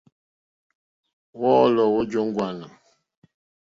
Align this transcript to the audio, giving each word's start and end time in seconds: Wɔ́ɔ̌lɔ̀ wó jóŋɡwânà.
Wɔ́ɔ̌lɔ̀ 1.39 1.87
wó 1.93 1.99
jóŋɡwânà. 2.11 2.67